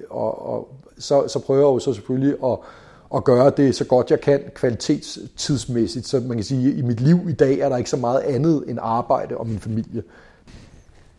[0.10, 2.58] og, og så, så prøver jeg jo så selvfølgelig at,
[3.16, 6.08] at gøre det så godt jeg kan kvalitetstidsmæssigt.
[6.08, 8.20] Så man kan sige, at i mit liv i dag er der ikke så meget
[8.20, 10.04] andet end arbejde og min familie.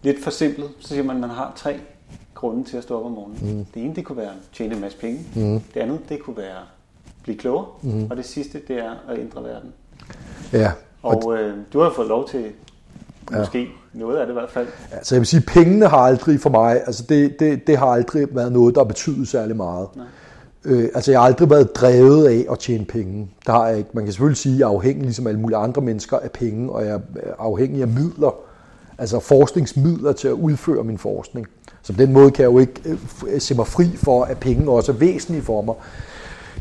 [0.03, 1.81] Lidt for simpelt, så siger man, at man har tre
[2.35, 3.59] grunde til at stå op om morgenen.
[3.59, 3.65] Mm.
[3.75, 5.21] Det ene, det kunne være at tjene en masse penge.
[5.37, 5.61] Mm.
[5.75, 6.61] Det andet, det kunne være
[7.23, 7.67] blive klogere.
[7.83, 8.07] Mm.
[8.11, 9.73] Og det sidste, det er at ændre verden.
[10.53, 10.73] Ja.
[11.03, 12.45] Og, og øh, du har fået lov til
[13.39, 13.67] måske ja.
[13.93, 14.67] noget af det i hvert fald.
[14.93, 17.87] Ja, så jeg vil sige, pengene har aldrig for mig, altså det, det, det har
[17.87, 19.89] aldrig været noget, der betyder særlig meget.
[19.97, 20.07] Nej.
[20.65, 23.31] Øh, altså jeg har aldrig været drevet af at tjene penge.
[23.47, 23.91] Der har jeg ikke.
[23.93, 26.73] Man kan selvfølgelig sige, at jeg er afhængig, ligesom alle mulige andre mennesker, af penge,
[26.73, 28.35] og jeg er afhængig af midler,
[28.99, 31.47] altså forskningsmidler til at udføre min forskning.
[31.83, 34.71] Så på den måde kan jeg jo ikke øh, se mig fri for, at penge
[34.71, 35.75] også er væsentlige for mig.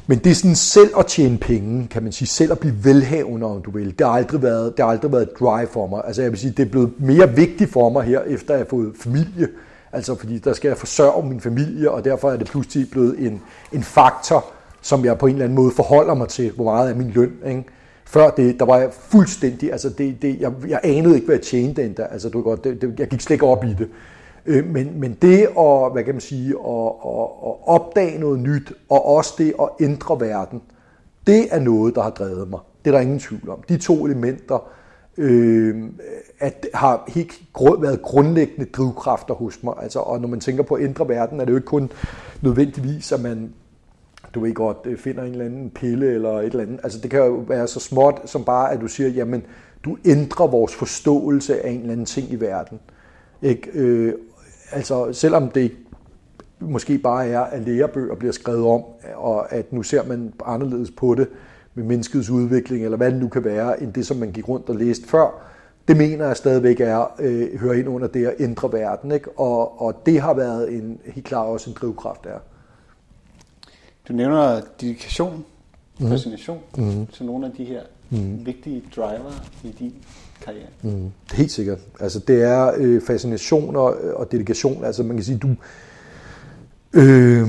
[0.10, 3.45] Men det er sådan selv at tjene penge, kan man sige, selv at blive velhavende,
[3.45, 4.00] om du vil.
[4.00, 6.02] Det har aldrig været, det har aldrig været dry drive for mig.
[6.06, 8.69] Altså jeg vil sige, det er blevet mere vigtigt for mig her, efter jeg har
[8.69, 9.48] fået familie.
[9.91, 13.41] Altså fordi der skal jeg forsørge min familie, og derfor er det pludselig blevet en,
[13.72, 14.45] en faktor,
[14.82, 17.32] som jeg på en eller anden måde forholder mig til, hvor meget er min løn.
[17.48, 17.63] Ikke?
[18.06, 21.43] Før det, der var jeg fuldstændig, altså det, det, jeg, jeg anede ikke, hvad jeg
[21.43, 22.08] tjente den der.
[22.08, 23.88] Altså du godt, det, det, jeg gik slet ikke op i det.
[24.49, 28.73] Øh, men, men det at, hvad kan man sige, at, at, at opdage noget nyt,
[28.89, 30.62] og også det at ændre verden,
[31.27, 32.59] det er noget, der har drevet mig.
[32.85, 33.63] Det er der ingen tvivl om.
[33.69, 34.69] De to elementer
[35.17, 35.83] øh,
[36.39, 39.73] at, har helt grund, været grundlæggende drivkræfter hos mig.
[39.81, 41.91] Altså, og når man tænker på at ændre verden, er det jo ikke kun
[42.41, 43.53] nødvendigvis, at man
[44.35, 46.79] du ved godt, øh, finder en eller anden pille eller et eller andet.
[46.83, 49.43] Altså det kan jo være så småt som bare, at du siger, jamen,
[49.85, 52.79] du ændrer vores forståelse af en eller anden ting i verden.
[53.41, 53.69] Ikke?
[53.73, 54.13] Øh,
[54.71, 55.71] altså selvom det
[56.60, 58.84] måske bare er, at lærebøger bliver skrevet om,
[59.15, 61.27] og at nu ser man anderledes på det
[61.73, 64.69] med menneskets udvikling, eller hvad det nu kan være, end det, som man gik rundt
[64.69, 65.49] og læste før,
[65.88, 69.12] det mener jeg stadigvæk er, øh, hører ind under det at ændre verden.
[69.12, 69.39] Ikke?
[69.39, 72.39] Og, og det har været en, helt klart også en drivkraft der.
[74.08, 75.45] Du nævner dedikation,
[75.99, 76.08] mm.
[76.08, 77.08] fascination mm.
[77.08, 78.45] til nogle af de her mm.
[78.45, 79.95] vigtige driver i din
[80.49, 80.97] karriere.
[80.97, 81.12] Mm.
[81.33, 81.79] Helt sikkert.
[81.99, 84.85] Altså det er øh, fascination øh, og, og dedikation.
[84.85, 85.55] Altså man kan sige, du...
[86.93, 87.47] Øh,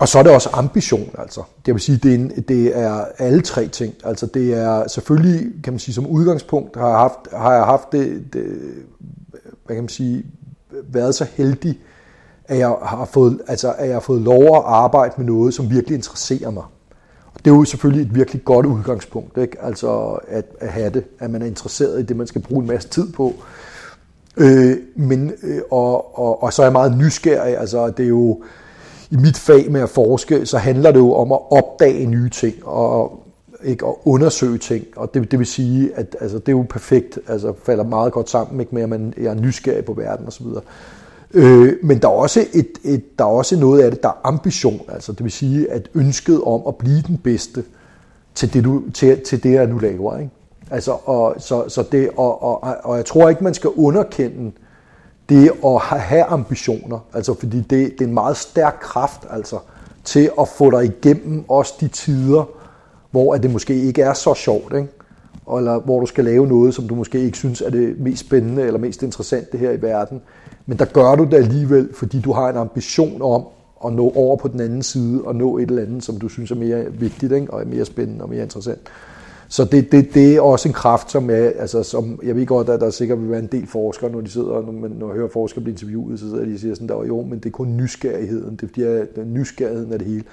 [0.00, 1.42] og så er det også ambition, altså.
[1.66, 3.94] Det vil sige, det er, en, det er alle tre ting.
[4.04, 7.92] Altså det er selvfølgelig, kan man sige, som udgangspunkt har jeg haft, har jeg haft
[7.92, 8.44] det, det,
[9.66, 10.24] hvad kan man sige,
[10.88, 11.78] været så heldig,
[12.44, 15.70] at jeg har fået, altså, at jeg har fået lov at arbejde med noget, som
[15.70, 16.64] virkelig interesserer mig.
[17.34, 19.62] Og det er jo selvfølgelig et virkelig godt udgangspunkt, ikke?
[19.62, 22.68] Altså at, at have det, at man er interesseret i det, man skal bruge en
[22.68, 23.34] masse tid på.
[24.36, 28.42] Øh, men, øh, og, og, og så er jeg meget nysgerrig, altså det er jo,
[29.10, 32.66] i mit fag med at forske, så handler det jo om at opdage nye ting,
[32.66, 33.22] og
[33.64, 37.18] ikke at undersøge ting, og det, det vil sige, at altså, det er jo perfekt,
[37.28, 40.46] altså falder meget godt sammen ikke, med, at man er nysgerrig på verden osv.
[41.34, 44.20] Øh, men der er, også et, et, der er også noget af det, der er
[44.24, 47.64] ambition, altså det vil sige, at ønsket om at blive den bedste
[48.34, 50.18] til det, du, til, til det jeg nu laver.
[50.18, 50.30] Ikke?
[50.70, 54.52] Altså, og, så, så det, og, og, og jeg tror ikke, man skal underkende
[55.28, 59.58] det at have ambitioner, altså fordi det, det er en meget stærk kraft altså,
[60.04, 62.44] til at få dig igennem også de tider,
[63.10, 64.88] hvor det måske ikke er så sjovt, ikke?
[65.58, 68.62] Eller hvor du skal lave noget, som du måske ikke synes er det mest spændende
[68.62, 70.20] eller mest interessante her i verden.
[70.66, 73.44] Men der gør du det alligevel, fordi du har en ambition om
[73.86, 76.50] at nå over på den anden side og nå et eller andet, som du synes
[76.50, 77.54] er mere vigtigt ikke?
[77.54, 78.80] og er mere spændende og mere interessant.
[79.48, 82.68] Så det, det, det er også en kraft, som, er, altså, som jeg ved godt,
[82.68, 85.16] at der sikkert vil være en del forskere, når de sidder, når, man, når jeg
[85.16, 87.50] hører forskere blive interviewet, så sidder de og siger sådan, der, jo, men det er
[87.50, 90.24] kun nysgerrigheden, det er, fordi, at nysgerrigheden af det hele.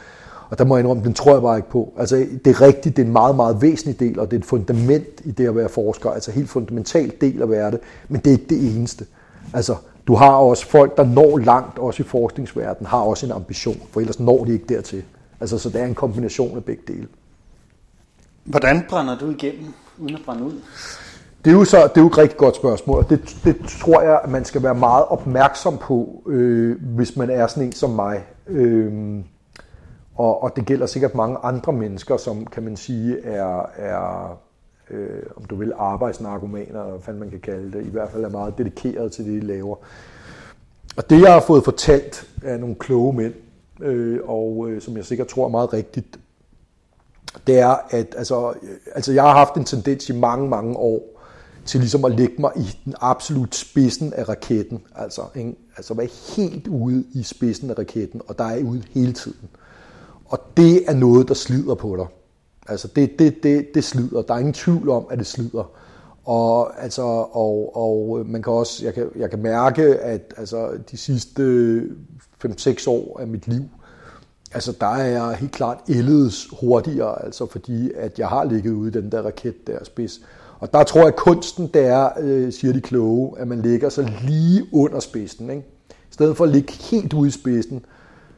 [0.50, 1.94] Og der må jeg indrømme, den tror jeg bare ikke på.
[1.98, 4.46] Altså, det er rigtigt, det er en meget, meget væsentlig del, og det er et
[4.46, 8.28] fundament i det at være forsker, altså helt fundamental del at være det, men det
[8.28, 9.06] er ikke det eneste.
[9.54, 9.76] Altså,
[10.08, 14.00] du har også folk, der når langt, også i forskningsverdenen, har også en ambition, for
[14.00, 15.04] ellers når de ikke dertil.
[15.40, 17.08] Altså, så det er en kombination af begge dele.
[18.44, 20.62] Hvordan brænder du igennem, uden at brænde ud?
[21.46, 24.02] Det er jo, så, det er jo et rigtig godt spørgsmål, og det, det tror
[24.02, 27.90] jeg, at man skal være meget opmærksom på, øh, hvis man er sådan en som
[27.90, 28.24] mig.
[28.48, 28.94] Øh,
[30.18, 34.38] og, og det gælder sikkert mange andre mennesker, som kan man sige er, er
[34.90, 38.30] øh, om du vil, arbejdsnarkomaner, eller hvad man kan kalde det, i hvert fald er
[38.30, 39.76] meget dedikeret til det, de laver.
[40.98, 43.34] Og det, jeg har fået fortalt af nogle kloge mænd,
[43.82, 46.20] øh, og øh, som jeg sikkert tror er meget rigtigt,
[47.48, 51.02] det er, at altså, øh, altså jeg har haft en tendens i mange, mange år
[51.66, 54.82] til ligesom at lægge mig i den absolut spidsen af raketten.
[54.96, 55.56] Altså, ikke?
[55.78, 59.50] altså være helt ude i spidsen af raketten, og der er ude hele tiden.
[60.30, 62.08] Og det er noget, der slider på dig.
[62.68, 64.22] Altså det, det, det, det slider.
[64.22, 65.72] Der er ingen tvivl om, at det slider.
[66.26, 70.98] Og, altså, og, og man kan også, jeg kan, jeg kan mærke, at altså, de
[70.98, 71.82] sidste
[72.46, 73.64] 5-6 år af mit liv,
[74.54, 78.88] altså der er jeg helt klart ældes hurtigere, altså fordi at jeg har ligget ude
[78.90, 80.20] i den der raket der spids.
[80.60, 83.90] Og der tror jeg, at kunsten det er, øh, siger de kloge, at man ligger
[83.90, 85.50] så lige under spidsen.
[85.50, 85.64] Ikke?
[85.90, 87.86] I stedet for at ligge helt ude i spidsen,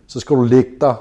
[0.08, 0.96] så skal du lægge dig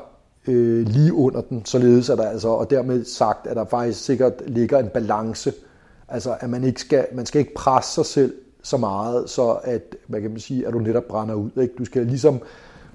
[0.49, 4.33] øh, lige under den, således at der altså, og dermed sagt, at der faktisk sikkert
[4.47, 5.53] ligger en balance.
[6.09, 9.97] Altså, at man ikke skal, man skal ikke presse sig selv så meget, så at,
[10.07, 11.51] hvad kan man sige, at du netop brænder ud.
[11.63, 11.75] Ikke?
[11.79, 12.41] Du skal ligesom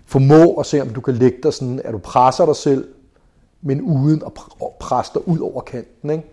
[0.06, 2.88] formå at se, om du kan lægge dig sådan, at du presser dig selv,
[3.62, 4.32] men uden at
[4.80, 6.10] presse dig ud over kanten.
[6.10, 6.24] Ikke?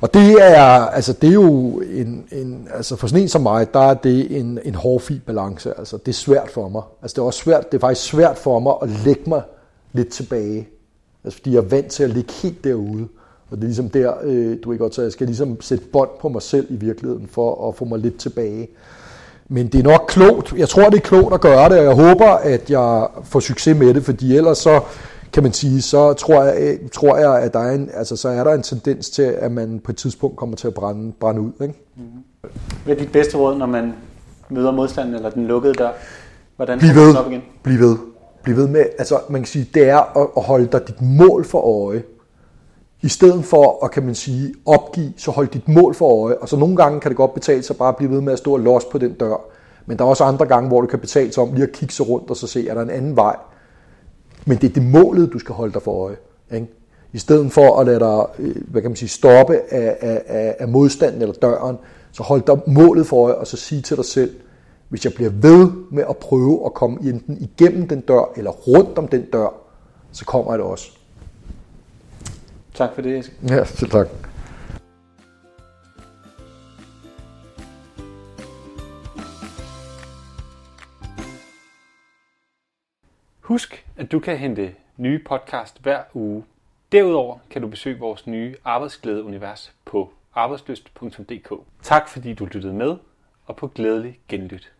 [0.00, 3.74] Og det er, altså det er jo en, en, altså for sådan en som mig,
[3.74, 5.78] der er det en, en hårfin balance.
[5.78, 6.82] Altså det er svært for mig.
[7.02, 9.42] Altså det er også svært, det er faktisk svært for mig at lægge mig
[9.92, 10.68] lidt tilbage.
[11.24, 13.08] Altså fordi jeg er vant til at ligge helt derude.
[13.50, 16.10] Og det er ligesom der, øh, du ikke godt, så jeg skal ligesom sætte bånd
[16.20, 18.68] på mig selv i virkeligheden, for at få mig lidt tilbage.
[19.48, 20.52] Men det er nok klogt.
[20.56, 23.76] Jeg tror, det er klogt at gøre det, og jeg håber, at jeg får succes
[23.76, 24.80] med det, fordi ellers så
[25.32, 28.44] kan man sige, så tror jeg, tror jeg at der er en, altså, så er
[28.44, 31.52] der en tendens til, at man på et tidspunkt kommer til at brænde, brænde ud.
[31.62, 31.74] Ikke?
[31.96, 32.50] Mm-hmm.
[32.84, 33.94] Hvad er dit bedste råd, når man
[34.48, 35.90] møder modstanden eller den lukkede dør?
[36.56, 37.16] Hvordan Bliv ved.
[37.16, 37.42] Op igen?
[37.62, 37.96] Bliv ved
[38.42, 41.88] blive ved med, altså man kan sige, det er at holde dig dit mål for
[41.88, 42.02] øje.
[43.02, 46.36] I stedet for at, kan man sige, opgive, så hold dit mål for øje.
[46.36, 48.38] Og så nogle gange kan det godt betale sig bare at blive ved med at
[48.38, 49.36] stå og låse på den dør.
[49.86, 51.94] Men der er også andre gange, hvor det kan betale sig om lige at kigge
[51.94, 53.36] sig rundt og så se, er der en anden vej.
[54.46, 56.16] Men det er det målet, du skal holde dig for øje.
[56.54, 56.66] Ikke?
[57.12, 60.68] I stedet for at lade dig øh, hvad kan man sige, stoppe af, af, af
[60.68, 61.76] modstanden eller døren,
[62.12, 64.34] så hold dig målet for øje, og så sige til dig selv,
[64.90, 68.98] hvis jeg bliver ved med at prøve at komme enten igennem den dør, eller rundt
[68.98, 69.48] om den dør,
[70.12, 70.90] så kommer jeg det også.
[72.74, 73.34] Tak for det, Eske.
[73.48, 74.06] Ja, selv tak.
[83.40, 86.44] Husk, at du kan hente nye podcast hver uge.
[86.92, 91.52] Derudover kan du besøge vores nye arbejdsglædeunivers på arbejdsløst.dk.
[91.82, 92.96] Tak fordi du lyttede med,
[93.46, 94.72] og på glædelig genlyt.